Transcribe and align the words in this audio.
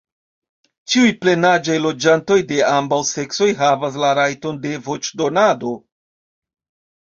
Ĉiuj 0.93 1.09
plenaĝaj 1.25 1.75
loĝantoj 1.83 2.37
de 2.51 2.57
ambaŭ 2.69 2.99
seksoj 3.09 3.51
havas 3.61 4.01
la 4.05 4.15
rajton 4.21 4.59
de 4.65 4.73
voĉdonado. 4.89 5.77